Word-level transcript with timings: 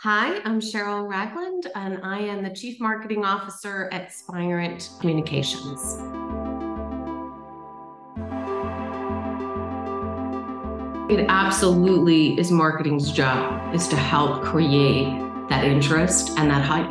Hi, 0.00 0.42
I'm 0.44 0.60
Cheryl 0.60 1.08
Ragland, 1.08 1.68
and 1.74 2.00
I 2.02 2.18
am 2.18 2.42
the 2.42 2.50
Chief 2.50 2.78
Marketing 2.78 3.24
Officer 3.24 3.88
at 3.92 4.12
Spirent 4.12 4.90
Communications. 5.00 5.94
It 11.10 11.24
absolutely 11.30 12.38
is 12.38 12.50
marketing's 12.50 13.10
job 13.10 13.74
is 13.74 13.88
to 13.88 13.96
help 13.96 14.44
create 14.44 15.06
that 15.48 15.64
interest 15.64 16.38
and 16.38 16.50
that 16.50 16.62
hype. 16.62 16.90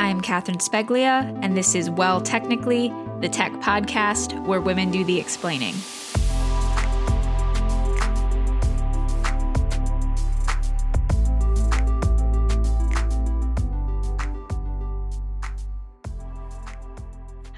I'm 0.00 0.20
Catherine 0.20 0.58
Speglia, 0.58 1.38
and 1.40 1.56
this 1.56 1.76
is 1.76 1.88
Well 1.88 2.20
Technically, 2.20 2.92
the 3.20 3.28
tech 3.28 3.52
podcast 3.60 4.44
where 4.44 4.60
women 4.60 4.90
do 4.90 5.04
the 5.04 5.20
explaining. 5.20 5.76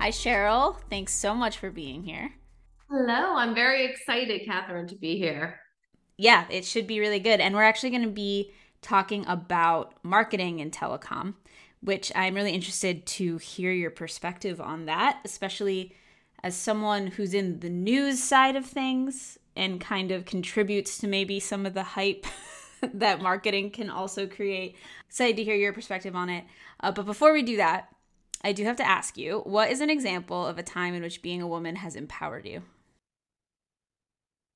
Hi, 0.06 0.12
Cheryl. 0.12 0.77
Thanks 0.88 1.12
so 1.12 1.34
much 1.34 1.59
for 1.59 1.69
being 1.69 2.05
here. 2.05 2.33
Hello. 2.88 3.34
I'm 3.34 3.56
very 3.56 3.84
excited, 3.87 4.42
Catherine, 4.46 4.87
to 4.87 4.95
be 4.95 5.19
here. 5.19 5.59
Yeah, 6.16 6.45
it 6.48 6.65
should 6.65 6.87
be 6.87 7.01
really 7.01 7.19
good. 7.19 7.41
And 7.41 7.56
we're 7.56 7.65
actually 7.65 7.91
going 7.91 8.05
to 8.05 8.10
be 8.10 8.52
talking 8.82 9.27
about 9.27 9.95
marketing 10.05 10.60
in 10.60 10.70
telecom, 10.70 11.34
which 11.80 12.12
I'm 12.15 12.37
really 12.37 12.52
interested 12.52 13.05
to 13.05 13.38
hear 13.38 13.73
your 13.73 13.91
perspective 13.91 14.60
on 14.60 14.87
that, 14.87 15.19
especially 15.24 15.96
as 16.45 16.54
someone 16.54 17.09
who's 17.09 17.34
in 17.34 17.59
the 17.59 17.68
news 17.68 18.23
side 18.23 18.54
of 18.54 18.65
things 18.65 19.38
and 19.57 19.80
kind 19.80 20.12
of 20.12 20.24
contributes 20.24 20.98
to 20.98 21.09
maybe 21.09 21.41
some 21.41 21.66
of 21.66 21.74
the 21.74 21.82
hype 21.82 22.27
that 22.95 23.20
marketing 23.20 23.73
can 23.73 23.91
also 23.91 24.29
create. 24.29 24.76
Excited 25.09 25.35
to 25.35 25.43
hear 25.43 25.57
your 25.57 25.73
perspective 25.73 26.15
on 26.15 26.29
it. 26.29 26.45
Uh, 26.79 26.93
but 26.93 27.07
before 27.07 27.32
we 27.32 27.43
do 27.43 27.57
that, 27.57 27.88
I 28.42 28.52
do 28.52 28.65
have 28.65 28.76
to 28.76 28.87
ask 28.87 29.16
you 29.16 29.40
what 29.45 29.70
is 29.70 29.80
an 29.80 29.90
example 29.90 30.46
of 30.46 30.59
a 30.59 30.62
time 30.62 30.95
in 30.95 31.02
which 31.02 31.23
being 31.23 31.42
a 31.42 31.48
woman 31.48 31.76
has 31.76 31.96
empowered 31.96 32.46
you? 32.46 32.62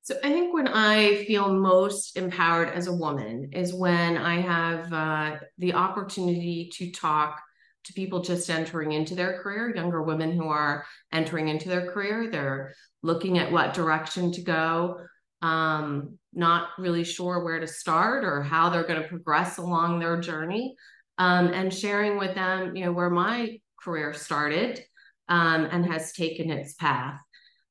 So, 0.02 0.16
I 0.24 0.30
think 0.30 0.54
when 0.54 0.66
I 0.66 1.24
feel 1.26 1.52
most 1.54 2.16
empowered 2.16 2.70
as 2.70 2.86
a 2.86 2.92
woman 2.92 3.50
is 3.52 3.74
when 3.74 4.16
I 4.16 4.40
have 4.40 4.92
uh, 4.92 5.36
the 5.58 5.74
opportunity 5.74 6.70
to 6.74 6.90
talk 6.90 7.40
to 7.84 7.92
people 7.92 8.20
just 8.20 8.50
entering 8.50 8.92
into 8.92 9.14
their 9.14 9.38
career, 9.42 9.74
younger 9.74 10.02
women 10.02 10.32
who 10.32 10.48
are 10.48 10.84
entering 11.12 11.48
into 11.48 11.68
their 11.68 11.90
career. 11.90 12.30
They're 12.30 12.74
looking 13.02 13.38
at 13.38 13.52
what 13.52 13.74
direction 13.74 14.32
to 14.32 14.42
go, 14.42 15.00
um, 15.42 16.18
not 16.32 16.68
really 16.78 17.04
sure 17.04 17.42
where 17.42 17.60
to 17.60 17.66
start 17.66 18.24
or 18.24 18.42
how 18.42 18.68
they're 18.68 18.86
going 18.86 19.02
to 19.02 19.08
progress 19.08 19.58
along 19.58 19.98
their 19.98 20.20
journey. 20.20 20.74
Um, 21.18 21.48
and 21.48 21.72
sharing 21.72 22.18
with 22.18 22.34
them, 22.34 22.74
you 22.76 22.86
know, 22.86 22.92
where 22.92 23.10
my 23.10 23.58
career 23.82 24.12
started 24.12 24.82
um, 25.28 25.68
and 25.70 25.86
has 25.86 26.12
taken 26.12 26.50
its 26.50 26.74
path. 26.74 27.20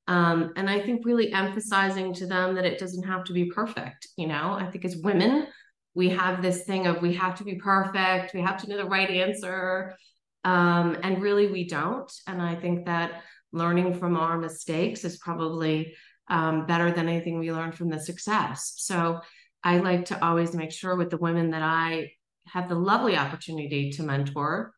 Um, 0.07 0.53
and 0.55 0.69
I 0.69 0.79
think 0.79 1.05
really 1.05 1.31
emphasizing 1.31 2.13
to 2.15 2.25
them 2.25 2.55
that 2.55 2.65
it 2.65 2.79
doesn't 2.79 3.03
have 3.03 3.25
to 3.25 3.33
be 3.33 3.45
perfect. 3.45 4.07
You 4.17 4.27
know, 4.27 4.57
I 4.59 4.65
think 4.71 4.83
as 4.83 4.97
women, 4.97 5.47
we 5.93 6.09
have 6.09 6.41
this 6.41 6.63
thing 6.63 6.87
of 6.87 7.01
we 7.01 7.13
have 7.13 7.35
to 7.35 7.43
be 7.43 7.55
perfect, 7.55 8.33
we 8.33 8.41
have 8.41 8.57
to 8.63 8.69
know 8.69 8.77
the 8.77 8.85
right 8.85 9.09
answer. 9.09 9.95
Um, 10.43 10.97
and 11.03 11.21
really, 11.21 11.47
we 11.47 11.67
don't. 11.67 12.11
And 12.25 12.41
I 12.41 12.55
think 12.55 12.85
that 12.85 13.23
learning 13.51 13.99
from 13.99 14.15
our 14.15 14.37
mistakes 14.37 15.03
is 15.03 15.17
probably 15.17 15.93
um, 16.29 16.65
better 16.65 16.91
than 16.91 17.09
anything 17.09 17.37
we 17.37 17.51
learn 17.51 17.71
from 17.71 17.89
the 17.89 17.99
success. 17.99 18.73
So 18.77 19.19
I 19.63 19.79
like 19.79 20.05
to 20.05 20.23
always 20.23 20.53
make 20.53 20.71
sure 20.71 20.95
with 20.95 21.09
the 21.09 21.17
women 21.17 21.51
that 21.51 21.63
I 21.63 22.11
have 22.47 22.69
the 22.69 22.75
lovely 22.75 23.17
opportunity 23.17 23.91
to 23.91 24.03
mentor 24.03 24.73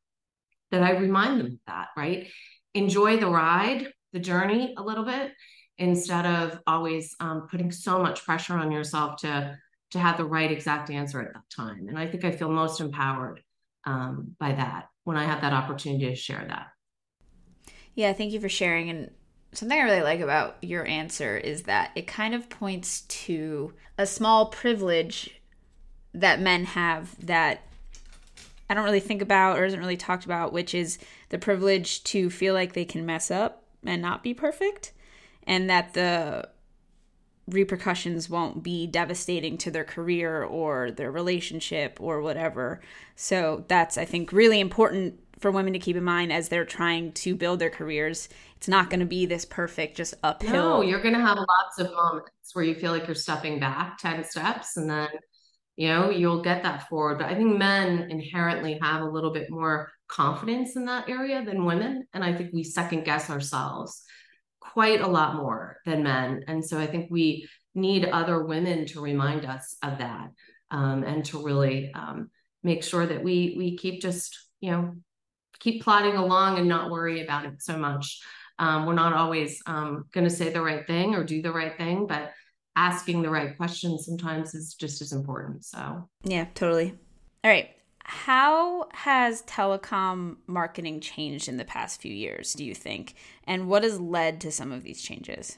that 0.71 0.83
I 0.83 0.91
remind 0.91 1.39
them 1.39 1.47
of 1.47 1.59
that, 1.67 1.89
right? 1.97 2.27
Enjoy 2.73 3.17
the 3.17 3.27
ride, 3.27 3.87
the 4.13 4.19
journey 4.19 4.73
a 4.77 4.83
little 4.83 5.05
bit 5.05 5.31
instead 5.77 6.25
of 6.25 6.59
always 6.67 7.15
um, 7.19 7.47
putting 7.49 7.71
so 7.71 7.99
much 7.99 8.23
pressure 8.23 8.55
on 8.55 8.71
yourself 8.71 9.17
to 9.21 9.57
to 9.91 9.99
have 9.99 10.15
the 10.17 10.25
right 10.25 10.51
exact 10.51 10.89
answer 10.89 11.21
at 11.21 11.33
that 11.33 11.43
time. 11.53 11.87
And 11.89 11.99
I 11.99 12.07
think 12.07 12.23
I 12.23 12.31
feel 12.31 12.49
most 12.49 12.79
empowered 12.79 13.41
um, 13.85 14.35
by 14.39 14.53
that 14.53 14.85
when 15.03 15.17
I 15.17 15.25
have 15.25 15.41
that 15.41 15.51
opportunity 15.53 16.05
to 16.05 16.15
share 16.15 16.45
that. 16.47 16.67
Yeah, 17.93 18.13
thank 18.13 18.31
you 18.31 18.39
for 18.39 18.47
sharing. 18.47 18.89
And 18.89 19.11
something 19.51 19.77
I 19.77 19.81
really 19.81 20.01
like 20.01 20.21
about 20.21 20.57
your 20.61 20.87
answer 20.87 21.37
is 21.37 21.63
that 21.63 21.91
it 21.95 22.07
kind 22.07 22.33
of 22.33 22.49
points 22.49 23.01
to 23.01 23.73
a 23.97 24.05
small 24.05 24.45
privilege 24.45 25.41
that 26.13 26.39
men 26.39 26.65
have 26.65 27.15
that 27.25 27.61
I 28.71 28.73
don't 28.73 28.85
really 28.85 29.01
think 29.01 29.21
about 29.21 29.59
or 29.59 29.65
isn't 29.65 29.81
really 29.81 29.97
talked 29.97 30.23
about, 30.23 30.53
which 30.53 30.73
is 30.73 30.97
the 31.27 31.37
privilege 31.37 32.05
to 32.05 32.29
feel 32.29 32.53
like 32.53 32.71
they 32.71 32.85
can 32.85 33.05
mess 33.05 33.29
up 33.29 33.65
and 33.85 34.01
not 34.01 34.23
be 34.23 34.33
perfect, 34.33 34.93
and 35.45 35.69
that 35.69 35.93
the 35.93 36.47
repercussions 37.47 38.29
won't 38.29 38.63
be 38.63 38.87
devastating 38.87 39.57
to 39.57 39.71
their 39.71 39.83
career 39.83 40.41
or 40.45 40.89
their 40.89 41.11
relationship 41.11 41.97
or 41.99 42.21
whatever. 42.21 42.79
So 43.17 43.65
that's, 43.67 43.97
I 43.97 44.05
think, 44.05 44.31
really 44.31 44.61
important 44.61 45.19
for 45.39 45.51
women 45.51 45.73
to 45.73 45.79
keep 45.79 45.97
in 45.97 46.05
mind 46.05 46.31
as 46.31 46.47
they're 46.47 46.63
trying 46.63 47.11
to 47.11 47.35
build 47.35 47.59
their 47.59 47.69
careers. 47.69 48.29
It's 48.55 48.69
not 48.69 48.89
going 48.89 49.01
to 49.01 49.05
be 49.05 49.25
this 49.25 49.43
perfect, 49.43 49.97
just 49.97 50.13
uphill. 50.23 50.53
No, 50.53 50.81
you're 50.81 51.01
going 51.01 51.15
to 51.15 51.19
have 51.19 51.37
lots 51.37 51.77
of 51.77 51.91
moments 51.91 52.31
where 52.53 52.63
you 52.63 52.75
feel 52.75 52.91
like 52.93 53.05
you're 53.05 53.15
stepping 53.15 53.59
back 53.59 53.97
10 53.97 54.23
steps 54.23 54.77
and 54.77 54.89
then 54.89 55.09
you 55.81 55.87
know 55.87 56.11
you'll 56.11 56.43
get 56.43 56.61
that 56.61 56.87
forward. 56.87 57.17
But 57.17 57.29
i 57.31 57.35
think 57.35 57.57
men 57.57 58.11
inherently 58.11 58.77
have 58.83 59.01
a 59.01 59.09
little 59.09 59.31
bit 59.31 59.49
more 59.49 59.91
confidence 60.07 60.75
in 60.75 60.85
that 60.85 61.09
area 61.09 61.43
than 61.43 61.65
women. 61.65 62.05
And 62.13 62.23
i 62.23 62.31
think 62.33 62.51
we 62.53 62.63
second 62.63 63.03
guess 63.03 63.31
ourselves 63.31 64.03
quite 64.59 65.01
a 65.01 65.07
lot 65.07 65.35
more 65.35 65.77
than 65.87 66.03
men. 66.03 66.43
And 66.47 66.63
so 66.63 66.77
i 66.77 66.85
think 66.85 67.09
we 67.09 67.47
need 67.73 68.05
other 68.05 68.43
women 68.43 68.85
to 68.87 69.01
remind 69.01 69.43
us 69.45 69.75
of 69.81 69.97
that 69.97 70.27
um, 70.69 71.03
and 71.03 71.25
to 71.25 71.43
really 71.43 71.91
um, 71.95 72.29
make 72.61 72.83
sure 72.83 73.07
that 73.07 73.23
we 73.23 73.55
we 73.57 73.75
keep 73.75 74.01
just 74.01 74.37
you 74.59 74.69
know 74.71 74.93
keep 75.59 75.83
plodding 75.83 76.15
along 76.15 76.59
and 76.59 76.67
not 76.67 76.91
worry 76.91 77.23
about 77.23 77.45
it 77.45 77.61
so 77.61 77.75
much. 77.77 78.21
Um, 78.59 78.85
we're 78.85 79.01
not 79.05 79.13
always 79.13 79.59
um, 79.65 80.05
going 80.11 80.27
to 80.29 80.35
say 80.39 80.49
the 80.49 80.61
right 80.61 80.85
thing 80.85 81.15
or 81.15 81.23
do 81.23 81.41
the 81.41 81.51
right 81.51 81.75
thing 81.75 82.05
but 82.05 82.31
asking 82.75 83.21
the 83.21 83.29
right 83.29 83.57
questions 83.57 84.05
sometimes 84.05 84.53
is 84.55 84.73
just 84.73 85.01
as 85.01 85.11
important. 85.11 85.65
So, 85.65 86.07
yeah, 86.23 86.45
totally. 86.55 86.93
All 87.43 87.51
right. 87.51 87.69
How 88.03 88.87
has 88.93 89.43
telecom 89.43 90.37
marketing 90.47 91.01
changed 91.01 91.47
in 91.47 91.57
the 91.57 91.65
past 91.65 92.01
few 92.01 92.13
years, 92.13 92.53
do 92.53 92.65
you 92.65 92.73
think? 92.73 93.15
And 93.45 93.67
what 93.67 93.83
has 93.83 93.99
led 93.99 94.41
to 94.41 94.51
some 94.51 94.71
of 94.71 94.83
these 94.83 95.01
changes? 95.01 95.57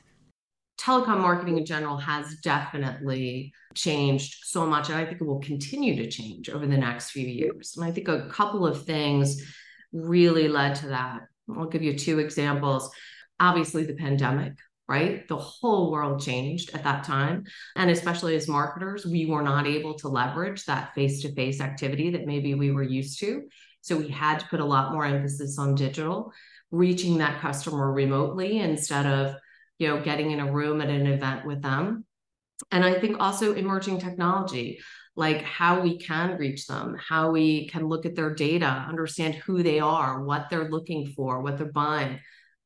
Telecom 0.80 1.20
marketing 1.20 1.58
in 1.58 1.66
general 1.66 1.98
has 1.98 2.36
definitely 2.42 3.54
changed 3.76 4.44
so 4.44 4.66
much. 4.66 4.90
And 4.90 4.98
I 4.98 5.06
think 5.06 5.22
it 5.22 5.24
will 5.26 5.40
continue 5.40 5.96
to 5.96 6.10
change 6.10 6.50
over 6.50 6.68
the 6.68 6.78
next 6.78 7.12
few 7.12 7.28
years. 7.28 7.76
And 7.78 7.86
I 7.86 7.92
think 7.92 8.08
a 8.08 8.28
couple 8.28 8.68
of 8.68 8.84
things 8.84 9.42
really 9.94 10.48
led 10.48 10.76
to 10.76 10.88
that. 10.88 11.22
I'll 11.56 11.68
give 11.68 11.84
you 11.84 11.98
two 11.98 12.20
examples. 12.20 12.90
Obviously, 13.40 13.84
the 13.84 13.96
pandemic 13.96 14.54
right? 14.88 15.28
The 15.28 15.38
whole 15.38 15.92
world 15.92 16.22
changed 16.22 16.72
at 16.74 16.84
that 16.84 17.04
time. 17.04 17.46
And 17.76 17.90
especially 17.90 18.36
as 18.36 18.48
marketers, 18.48 19.06
we 19.06 19.26
were 19.26 19.42
not 19.42 19.66
able 19.66 19.94
to 20.00 20.10
leverage 20.10 20.66
that 20.66 20.94
face 20.94 21.22
to 21.22 21.34
face 21.34 21.62
activity 21.62 22.12
that 22.12 22.26
maybe 22.26 22.54
we 22.54 22.72
were 22.72 22.84
used 22.84 23.20
to. 23.20 23.44
So 23.82 23.98
we 23.98 24.10
had 24.10 24.40
to 24.40 24.48
put 24.48 24.60
a 24.60 24.66
lot 24.66 24.94
more 24.94 25.06
emphasis 25.06 25.58
on 25.58 25.76
digital, 25.76 26.32
reaching 26.72 27.18
that 27.18 27.40
customer 27.40 27.92
remotely 27.92 28.60
instead 28.60 29.06
of, 29.06 29.36
you 29.80 29.88
know, 29.88 30.02
getting 30.02 30.32
in 30.32 30.40
a 30.40 30.52
room 30.52 30.82
at 30.82 30.90
an 30.90 31.08
event 31.08 31.46
with 31.46 31.62
them. 31.62 32.06
And 32.72 32.84
I 32.84 33.00
think 33.00 33.18
also 33.20 33.54
emerging 33.54 34.00
technology, 34.00 34.80
like 35.16 35.42
how 35.44 35.82
we 35.82 35.98
can 35.98 36.38
reach 36.38 36.68
them, 36.68 36.98
how 36.98 37.32
we 37.32 37.68
can 37.68 37.88
look 37.88 38.06
at 38.06 38.16
their 38.16 38.34
data, 38.34 38.66
understand 38.66 39.36
who 39.36 39.64
they 39.64 39.80
are, 39.80 40.24
what 40.24 40.50
they're 40.50 40.70
looking 40.70 41.08
for, 41.08 41.42
what 41.42 41.58
they're 41.58 41.72
buying 41.72 42.20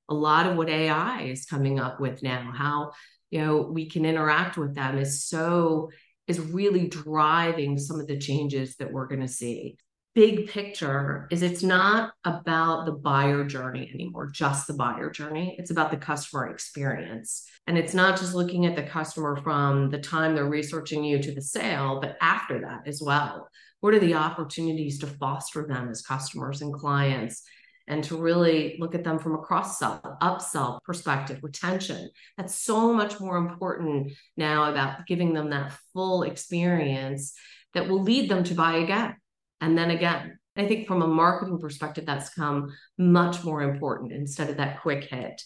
a 0.10 0.14
lot 0.14 0.48
of 0.48 0.58
what 0.58 0.70
AI 0.70 1.24
is 1.24 1.46
coming 1.46 1.80
up 1.80 2.00
with 2.00 2.24
now, 2.24 2.52
how 2.56 2.92
you 3.30 3.42
know 3.44 3.62
we 3.62 3.90
can 3.90 4.06
interact 4.06 4.58
with 4.58 4.76
them 4.76 4.98
is 4.98 5.26
so 5.26 5.90
is 6.28 6.40
really 6.40 6.88
driving 6.88 7.78
some 7.78 8.00
of 8.00 8.08
the 8.08 8.18
changes 8.18 8.76
that 8.78 8.92
we're 8.92 9.08
going 9.08 9.22
to 9.22 9.28
see. 9.28 9.78
Big 10.14 10.50
picture 10.50 11.28
is 11.30 11.44
it's 11.44 11.62
not 11.62 12.12
about 12.26 12.86
the 12.86 12.92
buyer 12.92 13.44
journey 13.46 13.90
anymore, 13.94 14.28
just 14.32 14.66
the 14.66 14.74
buyer 14.74 15.12
journey. 15.12 15.56
It's 15.60 15.70
about 15.70 15.92
the 15.92 15.98
customer 15.98 16.48
experience. 16.48 17.46
And 17.68 17.78
it's 17.78 17.94
not 17.94 18.18
just 18.18 18.34
looking 18.34 18.66
at 18.66 18.76
the 18.76 18.84
customer 18.84 19.36
from 19.38 19.90
the 19.90 20.00
time 20.00 20.34
they're 20.34 20.50
researching 20.50 21.04
you 21.04 21.22
to 21.22 21.32
the 21.34 21.42
sale, 21.42 22.00
but 22.02 22.18
after 22.20 22.62
that 22.62 22.88
as 22.88 23.00
well. 23.02 23.48
What 23.80 23.94
are 23.94 24.00
the 24.00 24.16
opportunities 24.16 24.98
to 25.00 25.08
foster 25.08 25.68
them 25.68 25.88
as 25.88 26.02
customers 26.02 26.64
and 26.64 26.74
clients? 26.74 27.44
And 27.88 28.04
to 28.04 28.18
really 28.18 28.78
look 28.80 28.96
at 28.96 29.04
them 29.04 29.18
from 29.18 29.36
a 29.36 29.40
cross 29.40 29.80
sell, 29.80 30.18
upsell 30.22 30.80
perspective, 30.84 31.40
retention. 31.42 32.10
That's 32.38 32.56
so 32.56 32.94
much 32.94 33.20
more 33.20 33.38
important 33.38 34.12
now 34.36 34.70
about 34.70 35.08
giving 35.08 35.34
them 35.34 35.52
that 35.52 35.74
full 35.94 36.24
experience 36.24 37.34
that 37.74 37.88
will 37.88 38.04
lead 38.04 38.30
them 38.30 38.44
to 38.46 38.54
buy 38.54 38.78
again 38.78 39.16
and 39.62 39.78
then 39.78 39.92
again. 39.92 40.38
I 40.56 40.68
think 40.68 40.88
from 40.88 41.02
a 41.02 41.08
marketing 41.08 41.60
perspective, 41.60 42.06
that's 42.06 42.34
come 42.34 42.74
much 42.98 43.44
more 43.44 43.62
important 43.62 44.12
instead 44.12 44.50
of 44.50 44.58
that 44.58 44.82
quick 44.82 45.06
hit. 45.06 45.42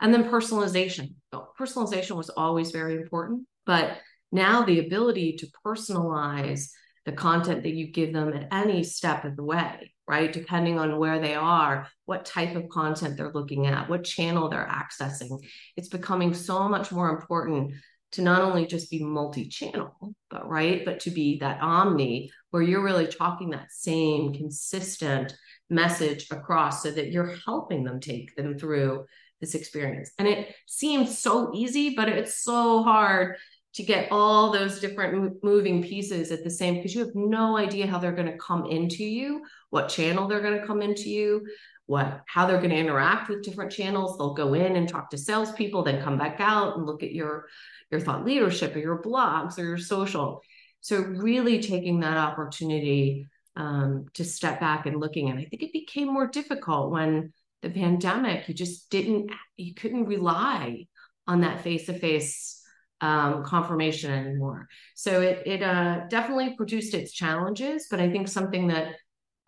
And 0.00 0.12
then 0.12 0.30
personalization. 0.30 1.14
Personalization 1.58 2.16
was 2.16 2.30
always 2.30 2.70
very 2.70 2.94
important, 2.94 3.46
but 3.64 3.98
now 4.32 4.64
the 4.64 4.80
ability 4.80 5.36
to 5.38 5.46
personalize 5.64 6.70
the 7.06 7.12
content 7.12 7.62
that 7.62 7.74
you 7.74 7.86
give 7.86 8.12
them 8.12 8.32
at 8.34 8.48
any 8.52 8.82
step 8.82 9.24
of 9.24 9.36
the 9.36 9.44
way, 9.44 9.94
right? 10.06 10.32
Depending 10.32 10.78
on 10.78 10.98
where 10.98 11.20
they 11.20 11.34
are, 11.34 11.88
what 12.04 12.26
type 12.26 12.56
of 12.56 12.68
content 12.68 13.16
they're 13.16 13.32
looking 13.32 13.68
at, 13.68 13.88
what 13.88 14.04
channel 14.04 14.50
they're 14.50 14.68
accessing. 14.68 15.38
It's 15.76 15.88
becoming 15.88 16.34
so 16.34 16.68
much 16.68 16.92
more 16.92 17.10
important 17.10 17.74
to 18.12 18.22
not 18.22 18.42
only 18.42 18.66
just 18.66 18.90
be 18.90 19.02
multi-channel, 19.02 20.14
but 20.30 20.48
right, 20.48 20.84
but 20.84 21.00
to 21.00 21.10
be 21.10 21.38
that 21.38 21.60
omni 21.60 22.30
where 22.50 22.62
you're 22.62 22.84
really 22.84 23.06
talking 23.06 23.50
that 23.50 23.70
same 23.70 24.32
consistent 24.32 25.34
message 25.70 26.26
across 26.30 26.82
so 26.82 26.90
that 26.90 27.12
you're 27.12 27.36
helping 27.44 27.84
them 27.84 28.00
take 28.00 28.34
them 28.36 28.58
through 28.58 29.04
this 29.40 29.54
experience. 29.54 30.10
And 30.18 30.26
it 30.26 30.54
seems 30.66 31.18
so 31.18 31.52
easy, 31.54 31.94
but 31.94 32.08
it's 32.08 32.42
so 32.42 32.82
hard 32.82 33.36
to 33.76 33.82
get 33.82 34.08
all 34.10 34.50
those 34.50 34.80
different 34.80 35.44
moving 35.44 35.82
pieces 35.82 36.32
at 36.32 36.42
the 36.42 36.50
same 36.50 36.76
because 36.76 36.94
you 36.94 37.04
have 37.04 37.14
no 37.14 37.58
idea 37.58 37.86
how 37.86 37.98
they're 37.98 38.10
going 38.10 38.30
to 38.30 38.38
come 38.38 38.64
into 38.64 39.04
you, 39.04 39.44
what 39.68 39.90
channel 39.90 40.26
they're 40.26 40.40
going 40.40 40.58
to 40.58 40.66
come 40.66 40.80
into 40.80 41.10
you, 41.10 41.46
what 41.84 42.22
how 42.26 42.46
they're 42.46 42.56
going 42.56 42.70
to 42.70 42.76
interact 42.76 43.28
with 43.28 43.42
different 43.42 43.70
channels. 43.70 44.16
They'll 44.16 44.32
go 44.32 44.54
in 44.54 44.76
and 44.76 44.88
talk 44.88 45.10
to 45.10 45.18
salespeople, 45.18 45.82
then 45.82 46.02
come 46.02 46.16
back 46.16 46.36
out 46.40 46.76
and 46.76 46.86
look 46.86 47.02
at 47.02 47.12
your 47.12 47.48
your 47.90 48.00
thought 48.00 48.24
leadership 48.24 48.74
or 48.74 48.78
your 48.78 49.02
blogs 49.02 49.58
or 49.58 49.64
your 49.64 49.78
social. 49.78 50.40
So 50.80 51.00
really 51.00 51.60
taking 51.60 52.00
that 52.00 52.16
opportunity 52.16 53.28
um, 53.56 54.06
to 54.14 54.24
step 54.24 54.58
back 54.58 54.86
and 54.86 55.00
looking 55.00 55.28
and 55.28 55.38
I 55.38 55.44
think 55.44 55.62
it 55.62 55.72
became 55.72 56.12
more 56.12 56.26
difficult 56.26 56.90
when 56.90 57.32
the 57.62 57.70
pandemic, 57.70 58.48
you 58.48 58.54
just 58.54 58.90
didn't, 58.90 59.30
you 59.56 59.74
couldn't 59.74 60.04
rely 60.04 60.86
on 61.26 61.40
that 61.40 61.62
face 61.62 61.86
to 61.86 61.98
face 61.98 62.55
face 63.00 63.46
confirmation 63.46 64.10
anymore. 64.10 64.68
So 64.94 65.20
it, 65.20 65.42
it 65.46 65.62
uh, 65.62 66.06
definitely 66.08 66.54
produced 66.56 66.94
its 66.94 67.12
challenges, 67.12 67.86
but 67.90 68.00
I 68.00 68.10
think 68.10 68.28
something 68.28 68.68
that 68.68 68.94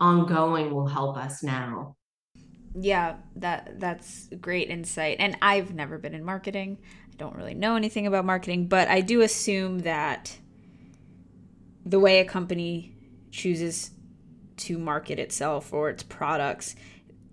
ongoing 0.01 0.75
will 0.75 0.87
help 0.87 1.17
us 1.17 1.43
now. 1.43 1.97
Yeah, 2.81 3.17
that 3.37 3.81
that's 3.81 4.29
great 4.41 4.71
insight. 4.71 5.17
And 5.19 5.37
I've 5.43 5.75
never 5.75 5.99
been 5.99 6.15
in 6.15 6.25
marketing. 6.25 6.79
I 7.13 7.17
don't 7.17 7.35
really 7.35 7.55
know 7.55 7.77
anything 7.77 8.07
about 8.07 8.25
marketing, 8.25 8.69
but 8.69 8.89
I 8.89 9.01
do 9.01 9.23
assume 9.23 9.81
that 9.81 10.39
the 11.85 11.99
way 11.99 12.21
a 12.21 12.25
company 12.25 12.95
chooses 13.31 13.91
to 14.59 14.79
market 14.79 15.19
itself 15.19 15.73
or 15.73 15.89
its 15.89 16.03
products 16.03 16.77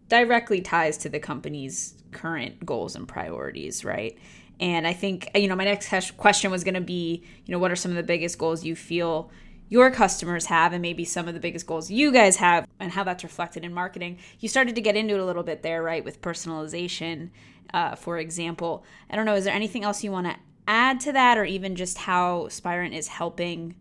directly 0.07 0.61
ties 0.61 0.97
to 0.99 1.09
the 1.09 1.19
company's 1.19 2.03
current 2.11 2.65
goals 2.65 2.95
and 2.95 3.07
priorities, 3.07 3.83
right? 3.83 4.17
And 4.59 4.87
I 4.87 4.93
think, 4.93 5.29
you 5.35 5.47
know, 5.47 5.55
my 5.55 5.65
next 5.65 6.11
question 6.17 6.51
was 6.51 6.63
going 6.63 6.75
to 6.75 6.81
be, 6.81 7.23
you 7.45 7.51
know, 7.51 7.59
what 7.59 7.71
are 7.71 7.75
some 7.75 7.91
of 7.91 7.97
the 7.97 8.03
biggest 8.03 8.37
goals 8.37 8.63
you 8.63 8.75
feel 8.75 9.29
your 9.67 9.89
customers 9.91 10.45
have 10.45 10.73
and 10.73 10.81
maybe 10.81 11.03
some 11.03 11.27
of 11.27 11.33
the 11.33 11.39
biggest 11.39 11.65
goals 11.65 11.89
you 11.89 12.11
guys 12.11 12.37
have 12.37 12.67
and 12.79 12.91
how 12.91 13.03
that's 13.03 13.23
reflected 13.23 13.65
in 13.65 13.73
marketing? 13.73 14.17
You 14.39 14.47
started 14.47 14.75
to 14.75 14.81
get 14.81 14.95
into 14.95 15.15
it 15.15 15.19
a 15.19 15.25
little 15.25 15.43
bit 15.43 15.61
there, 15.61 15.83
right, 15.83 16.05
with 16.05 16.21
personalization, 16.21 17.31
uh, 17.73 17.95
for 17.95 18.17
example. 18.17 18.85
I 19.09 19.15
don't 19.15 19.25
know, 19.25 19.35
is 19.35 19.43
there 19.43 19.53
anything 19.53 19.83
else 19.83 20.03
you 20.03 20.11
want 20.11 20.27
to 20.27 20.37
add 20.67 20.99
to 21.01 21.11
that 21.11 21.37
or 21.37 21.45
even 21.45 21.75
just 21.75 21.97
how 21.97 22.47
Spirent 22.47 22.93
is 22.93 23.07
helping 23.07 23.75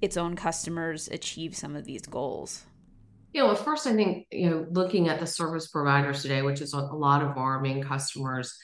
its 0.00 0.16
own 0.16 0.34
customers 0.34 1.08
achieve 1.08 1.56
some 1.56 1.76
of 1.76 1.84
these 1.84 2.02
goals? 2.02 2.64
Yeah, 3.32 3.44
well, 3.44 3.54
first, 3.54 3.86
I 3.86 3.94
think, 3.94 4.26
you 4.30 4.50
know, 4.50 4.66
looking 4.72 5.08
at 5.08 5.20
the 5.20 5.26
service 5.26 5.68
providers 5.68 6.20
today, 6.20 6.42
which 6.42 6.60
is 6.60 6.74
a 6.74 6.80
lot 6.80 7.22
of 7.22 7.38
our 7.38 7.60
main 7.60 7.82
customers, 7.82 8.58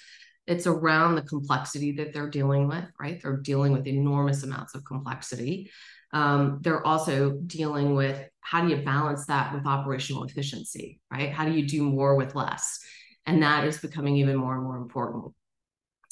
it's 0.49 0.67
around 0.67 1.15
the 1.15 1.23
complexity 1.23 1.93
that 1.93 2.13
they're 2.13 2.31
dealing 2.31 2.67
with, 2.67 2.85
right? 2.99 3.21
They're 3.23 3.37
dealing 3.37 3.73
with 3.73 3.87
enormous 3.87 4.43
amounts 4.43 4.75
of 4.75 4.85
complexity. 4.85 5.71
Um, 6.13 6.61
they're 6.63 6.85
also 6.87 7.33
dealing 7.33 7.95
with 7.95 8.27
how 8.41 8.63
do 8.63 8.69
you 8.69 8.83
balance 8.83 9.27
that 9.27 9.53
with 9.53 9.67
operational 9.67 10.25
efficiency, 10.25 11.01
right? 11.13 11.31
How 11.31 11.45
do 11.45 11.53
you 11.53 11.69
do 11.69 11.83
more 11.83 12.17
with 12.17 12.35
less? 12.35 12.81
And 13.27 13.43
that 13.43 13.65
is 13.65 13.79
becoming 13.79 14.17
even 14.17 14.37
more 14.37 14.55
and 14.55 14.65
more 14.65 14.79
important. 14.79 15.35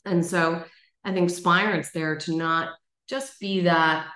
And 0.05 0.25
so 0.25 0.63
I 1.03 1.15
think 1.15 1.31
Spirent's 1.31 1.93
there 1.93 2.17
to 2.19 2.37
not 2.37 2.75
just 3.09 3.41
be 3.41 3.63
that 3.63 4.07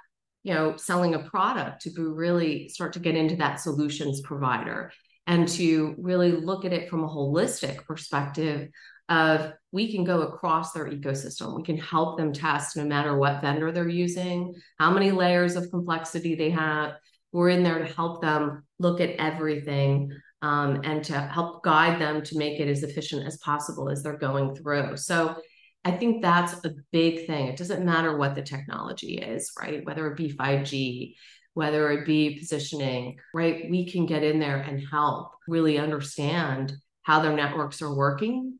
you 0.43 0.53
know 0.53 0.77
selling 0.77 1.15
a 1.15 1.19
product 1.19 1.83
to 1.83 2.15
really 2.15 2.69
start 2.69 2.93
to 2.95 2.99
get 2.99 3.17
into 3.17 3.37
that 3.37 3.61
solutions 3.61 4.21
provider 4.21 4.91
and 5.27 5.47
to 5.47 5.95
really 5.99 6.33
look 6.33 6.65
at 6.65 6.73
it 6.73 6.91
from 6.91 7.05
a 7.05 7.09
holistic 7.09 7.85
perspective 7.85 8.69
of 9.11 9.53
we 9.73 9.93
can 9.93 10.05
go 10.05 10.23
across 10.23 10.73
their 10.73 10.87
ecosystem 10.87 11.55
we 11.55 11.63
can 11.63 11.77
help 11.77 12.17
them 12.17 12.33
test 12.33 12.77
no 12.77 12.85
matter 12.85 13.17
what 13.17 13.43
vendor 13.43 13.71
they're 13.71 13.89
using 13.89 14.55
how 14.79 14.91
many 14.91 15.11
layers 15.11 15.57
of 15.57 15.71
complexity 15.71 16.35
they 16.35 16.51
have 16.51 16.95
we're 17.33 17.51
in 17.51 17.63
there 17.63 17.79
to 17.79 17.93
help 17.95 18.23
them 18.23 18.65
look 18.79 19.01
at 19.01 19.11
everything 19.19 20.11
um, 20.43 20.81
and 20.85 21.05
to 21.05 21.19
help 21.19 21.63
guide 21.63 22.01
them 22.01 22.23
to 22.23 22.39
make 22.39 22.59
it 22.61 22.69
as 22.69 22.83
efficient 22.83 23.27
as 23.27 23.37
possible 23.39 23.91
as 23.91 24.03
they're 24.03 24.17
going 24.17 24.55
through 24.55 24.97
so 24.97 25.37
I 25.85 25.93
think 25.93 26.21
that's 26.21 26.63
a 26.65 26.75
big 26.93 27.27
thing. 27.27 27.47
It 27.47 27.57
doesn't 27.57 27.85
matter 27.85 28.17
what 28.17 28.35
the 28.35 28.43
technology 28.43 29.15
is, 29.15 29.51
right? 29.59 29.85
Whether 29.85 30.07
it 30.09 30.17
be 30.17 30.31
5G, 30.31 31.15
whether 31.55 31.91
it 31.91 32.07
be 32.07 32.39
positioning, 32.39 33.19
right? 33.35 33.69
We 33.71 33.91
can 33.91 34.07
get 34.07 34.23
in 34.23 34.39
there 34.39 34.59
and 34.59 34.87
help 34.91 35.33
really 35.49 35.79
understand 35.79 36.73
how 37.03 37.21
their 37.21 37.35
networks 37.35 37.81
are 37.81 37.95
working, 37.95 38.60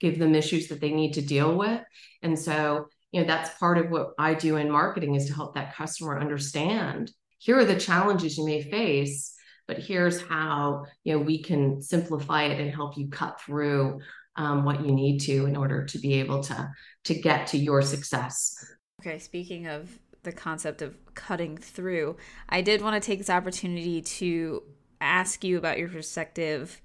give 0.00 0.18
them 0.18 0.34
issues 0.34 0.68
that 0.68 0.80
they 0.80 0.92
need 0.92 1.14
to 1.14 1.22
deal 1.22 1.56
with. 1.56 1.80
And 2.22 2.38
so, 2.38 2.88
you 3.12 3.20
know, 3.20 3.26
that's 3.26 3.58
part 3.58 3.78
of 3.78 3.90
what 3.90 4.10
I 4.18 4.34
do 4.34 4.56
in 4.56 4.70
marketing 4.70 5.14
is 5.14 5.26
to 5.26 5.34
help 5.34 5.54
that 5.54 5.74
customer 5.74 6.18
understand 6.18 7.10
here 7.38 7.58
are 7.58 7.64
the 7.64 7.78
challenges 7.78 8.38
you 8.38 8.44
may 8.44 8.62
face, 8.62 9.34
but 9.68 9.78
here's 9.78 10.20
how, 10.20 10.84
you 11.04 11.12
know, 11.12 11.22
we 11.22 11.42
can 11.42 11.82
simplify 11.82 12.44
it 12.44 12.60
and 12.60 12.74
help 12.74 12.96
you 12.96 13.08
cut 13.08 13.40
through 13.40 14.00
um, 14.36 14.64
what 14.64 14.84
you 14.84 14.92
need 14.92 15.18
to 15.20 15.46
in 15.46 15.56
order 15.56 15.84
to 15.84 15.98
be 15.98 16.14
able 16.14 16.42
to 16.42 16.70
to 17.04 17.14
get 17.14 17.46
to 17.48 17.58
your 17.58 17.82
success. 17.82 18.54
Okay, 19.00 19.18
speaking 19.18 19.66
of 19.66 19.98
the 20.24 20.32
concept 20.32 20.82
of 20.82 20.96
cutting 21.14 21.56
through, 21.56 22.16
I 22.48 22.60
did 22.62 22.82
want 22.82 23.00
to 23.00 23.06
take 23.06 23.18
this 23.18 23.30
opportunity 23.30 24.02
to 24.02 24.62
ask 25.00 25.44
you 25.44 25.56
about 25.56 25.78
your 25.78 25.88
perspective 25.88 26.80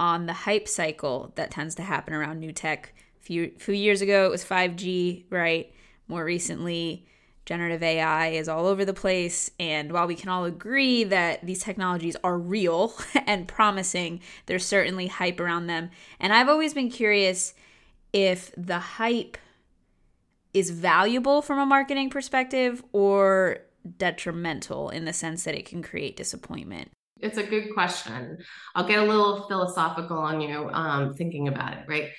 on 0.00 0.24
the 0.24 0.32
hype 0.32 0.66
cycle 0.66 1.30
that 1.36 1.50
tends 1.50 1.74
to 1.74 1.82
happen 1.82 2.14
around 2.14 2.40
new 2.40 2.52
tech. 2.52 2.94
A 3.20 3.22
few, 3.22 3.52
few 3.58 3.74
years 3.74 4.00
ago, 4.00 4.24
it 4.24 4.30
was 4.30 4.42
5G, 4.42 5.26
right? 5.28 5.70
More 6.08 6.24
recently, 6.24 7.06
generative 7.44 7.82
AI 7.82 8.28
is 8.28 8.48
all 8.48 8.66
over 8.66 8.86
the 8.86 8.94
place. 8.94 9.50
And 9.60 9.92
while 9.92 10.06
we 10.06 10.14
can 10.14 10.30
all 10.30 10.46
agree 10.46 11.04
that 11.04 11.44
these 11.44 11.62
technologies 11.62 12.16
are 12.24 12.38
real 12.38 12.94
and 13.26 13.46
promising, 13.46 14.20
there's 14.46 14.64
certainly 14.64 15.08
hype 15.08 15.38
around 15.38 15.66
them. 15.66 15.90
And 16.18 16.32
I've 16.32 16.48
always 16.48 16.72
been 16.72 16.90
curious 16.90 17.52
if 18.14 18.52
the 18.56 18.78
hype 18.78 19.36
is 20.54 20.70
valuable 20.70 21.42
from 21.42 21.58
a 21.58 21.66
marketing 21.66 22.08
perspective 22.08 22.82
or 22.92 23.58
detrimental 23.98 24.88
in 24.88 25.04
the 25.04 25.12
sense 25.12 25.44
that 25.44 25.54
it 25.54 25.66
can 25.66 25.82
create 25.82 26.16
disappointment. 26.16 26.90
It's 27.22 27.38
a 27.38 27.42
good 27.42 27.74
question. 27.74 28.38
I'll 28.74 28.86
get 28.86 28.98
a 28.98 29.04
little 29.04 29.46
philosophical 29.48 30.18
on 30.18 30.40
you 30.40 30.68
um, 30.72 31.14
thinking 31.14 31.48
about 31.48 31.74
it, 31.74 31.84
right? 31.88 32.10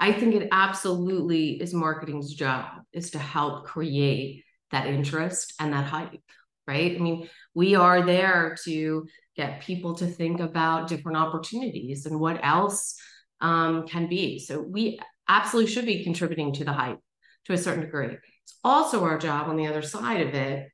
I 0.00 0.12
think 0.12 0.34
it 0.34 0.48
absolutely 0.52 1.60
is 1.60 1.74
marketing's 1.74 2.32
job 2.34 2.82
is 2.92 3.12
to 3.12 3.18
help 3.18 3.66
create 3.66 4.44
that 4.70 4.86
interest 4.86 5.54
and 5.58 5.72
that 5.72 5.84
hype, 5.84 6.22
right? 6.66 6.94
I 6.94 6.98
mean, 6.98 7.28
we 7.54 7.74
are 7.74 8.04
there 8.04 8.56
to 8.64 9.06
get 9.36 9.60
people 9.60 9.94
to 9.96 10.06
think 10.06 10.40
about 10.40 10.88
different 10.88 11.18
opportunities 11.18 12.06
and 12.06 12.20
what 12.20 12.40
else 12.44 12.96
um, 13.40 13.86
can 13.86 14.08
be. 14.08 14.38
So 14.38 14.60
we 14.60 14.98
absolutely 15.28 15.70
should 15.70 15.86
be 15.86 16.04
contributing 16.04 16.52
to 16.54 16.64
the 16.64 16.72
hype 16.72 16.98
to 17.46 17.52
a 17.52 17.58
certain 17.58 17.84
degree. 17.84 18.16
It's 18.44 18.58
also 18.62 19.04
our 19.04 19.18
job 19.18 19.48
on 19.48 19.56
the 19.56 19.66
other 19.66 19.82
side 19.82 20.26
of 20.26 20.34
it 20.34 20.68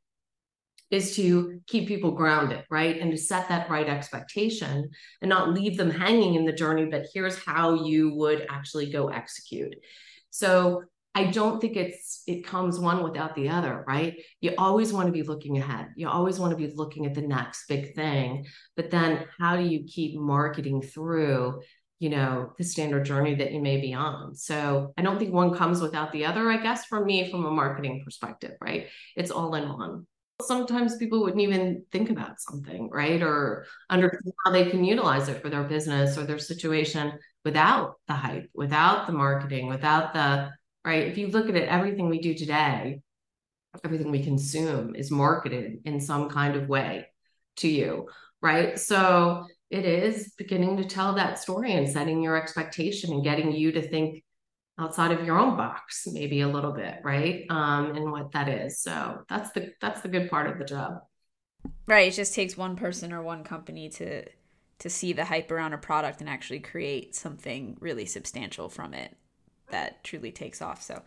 is 0.94 1.16
to 1.16 1.60
keep 1.66 1.88
people 1.88 2.12
grounded, 2.12 2.64
right? 2.70 2.98
And 3.00 3.10
to 3.10 3.18
set 3.18 3.48
that 3.48 3.68
right 3.68 3.88
expectation 3.88 4.88
and 5.20 5.28
not 5.28 5.50
leave 5.52 5.76
them 5.76 5.90
hanging 5.90 6.34
in 6.34 6.44
the 6.44 6.52
journey, 6.52 6.86
but 6.86 7.06
here's 7.12 7.42
how 7.44 7.84
you 7.84 8.14
would 8.14 8.46
actually 8.48 8.90
go 8.90 9.08
execute. 9.08 9.74
So 10.30 10.84
I 11.16 11.26
don't 11.26 11.60
think 11.60 11.76
it's 11.76 12.22
it 12.26 12.44
comes 12.44 12.80
one 12.80 13.04
without 13.04 13.36
the 13.36 13.48
other, 13.48 13.84
right? 13.86 14.16
You 14.40 14.54
always 14.58 14.92
want 14.92 15.06
to 15.06 15.12
be 15.12 15.22
looking 15.22 15.58
ahead. 15.58 15.88
You 15.96 16.08
always 16.08 16.40
want 16.40 16.50
to 16.50 16.56
be 16.56 16.72
looking 16.74 17.06
at 17.06 17.14
the 17.14 17.22
next 17.22 17.68
big 17.68 17.94
thing. 17.94 18.46
But 18.76 18.90
then 18.90 19.26
how 19.38 19.56
do 19.56 19.62
you 19.62 19.84
keep 19.84 20.18
marketing 20.18 20.82
through, 20.82 21.62
you 22.00 22.08
know, 22.08 22.52
the 22.58 22.64
standard 22.64 23.04
journey 23.04 23.36
that 23.36 23.52
you 23.52 23.60
may 23.62 23.80
be 23.80 23.94
on? 23.94 24.34
So 24.34 24.92
I 24.98 25.02
don't 25.02 25.20
think 25.20 25.32
one 25.32 25.54
comes 25.54 25.80
without 25.80 26.10
the 26.10 26.24
other, 26.24 26.50
I 26.50 26.56
guess, 26.56 26.86
for 26.86 27.04
me 27.04 27.30
from 27.30 27.44
a 27.44 27.50
marketing 27.50 28.02
perspective, 28.04 28.56
right? 28.60 28.88
It's 29.14 29.30
all 29.30 29.54
in 29.54 29.68
one. 29.68 30.06
Sometimes 30.42 30.96
people 30.96 31.22
wouldn't 31.22 31.42
even 31.42 31.84
think 31.92 32.10
about 32.10 32.40
something, 32.40 32.90
right? 32.90 33.22
Or 33.22 33.66
understand 33.88 34.32
how 34.44 34.52
they 34.52 34.68
can 34.68 34.84
utilize 34.84 35.28
it 35.28 35.40
for 35.40 35.48
their 35.48 35.62
business 35.64 36.18
or 36.18 36.24
their 36.24 36.38
situation 36.38 37.12
without 37.44 37.94
the 38.08 38.14
hype, 38.14 38.50
without 38.54 39.06
the 39.06 39.12
marketing, 39.12 39.68
without 39.68 40.12
the 40.12 40.50
right? 40.84 41.08
If 41.08 41.18
you 41.18 41.28
look 41.28 41.48
at 41.48 41.56
it, 41.56 41.68
everything 41.68 42.08
we 42.08 42.20
do 42.20 42.34
today, 42.34 43.00
everything 43.84 44.10
we 44.10 44.22
consume 44.22 44.94
is 44.94 45.10
marketed 45.10 45.80
in 45.84 46.00
some 46.00 46.28
kind 46.28 46.56
of 46.56 46.68
way 46.68 47.06
to 47.56 47.68
you, 47.68 48.08
right? 48.42 48.78
So 48.78 49.46
it 49.70 49.84
is 49.84 50.34
beginning 50.36 50.76
to 50.76 50.84
tell 50.84 51.14
that 51.14 51.38
story 51.38 51.72
and 51.72 51.88
setting 51.88 52.22
your 52.22 52.36
expectation 52.36 53.12
and 53.12 53.24
getting 53.24 53.52
you 53.52 53.72
to 53.72 53.82
think 53.82 54.22
outside 54.78 55.12
of 55.12 55.24
your 55.24 55.38
own 55.38 55.56
box 55.56 56.06
maybe 56.12 56.40
a 56.40 56.48
little 56.48 56.72
bit 56.72 56.96
right 57.04 57.46
um 57.50 57.94
and 57.94 58.10
what 58.10 58.32
that 58.32 58.48
is 58.48 58.80
so 58.80 59.24
that's 59.28 59.50
the 59.52 59.72
that's 59.80 60.00
the 60.00 60.08
good 60.08 60.28
part 60.28 60.48
of 60.48 60.58
the 60.58 60.64
job 60.64 60.98
right 61.86 62.08
it 62.08 62.16
just 62.16 62.34
takes 62.34 62.56
one 62.56 62.74
person 62.74 63.12
or 63.12 63.22
one 63.22 63.44
company 63.44 63.88
to 63.88 64.24
to 64.78 64.90
see 64.90 65.12
the 65.12 65.24
hype 65.24 65.50
around 65.50 65.72
a 65.72 65.78
product 65.78 66.20
and 66.20 66.28
actually 66.28 66.60
create 66.60 67.14
something 67.14 67.76
really 67.80 68.06
substantial 68.06 68.68
from 68.68 68.94
it 68.94 69.16
that 69.70 70.04
truly 70.04 70.30
takes 70.30 70.60
off. 70.60 70.82
So, 70.82 71.02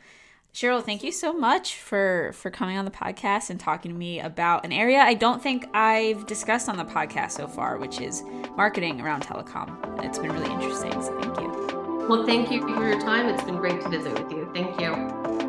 Cheryl, 0.53 0.83
thank 0.83 1.03
you 1.03 1.11
so 1.11 1.33
much 1.33 1.75
for 1.75 2.31
for 2.33 2.49
coming 2.49 2.77
on 2.77 2.85
the 2.85 2.91
podcast 2.91 3.49
and 3.49 3.59
talking 3.59 3.91
to 3.91 3.97
me 3.97 4.19
about 4.19 4.65
an 4.65 4.71
area 4.71 4.99
I 4.99 5.13
don't 5.13 5.41
think 5.41 5.65
I've 5.73 6.25
discussed 6.25 6.69
on 6.69 6.77
the 6.77 6.85
podcast 6.85 7.31
so 7.31 7.47
far, 7.47 7.77
which 7.77 8.01
is 8.01 8.23
marketing 8.55 9.01
around 9.01 9.23
telecom. 9.23 10.03
It's 10.03 10.17
been 10.17 10.31
really 10.31 10.51
interesting. 10.51 10.91
So, 11.01 11.19
thank 11.19 11.39
you. 11.39 11.86
Well, 12.07 12.25
thank 12.25 12.49
you 12.51 12.61
for 12.61 12.87
your 12.87 13.01
time. 13.01 13.27
It's 13.27 13.43
been 13.43 13.57
great 13.57 13.81
to 13.81 13.89
visit 13.89 14.13
with 14.13 14.31
you. 14.31 14.49
Thank 14.53 14.79
you. 14.79 15.46